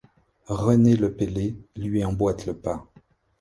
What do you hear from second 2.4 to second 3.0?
le pas.